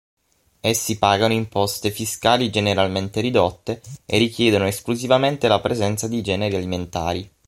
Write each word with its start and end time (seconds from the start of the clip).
Essi 0.61 0.97
pagano 0.97 1.31
imposte 1.31 1.91
fiscali 1.91 2.49
generalmente 2.49 3.21
ridotte, 3.21 3.83
e 4.07 4.17
richiedono 4.17 4.65
esclusivamente 4.65 5.47
la 5.47 5.61
presenza 5.61 6.07
di 6.07 6.21
generi 6.23 6.55
alimentari. 6.55 7.31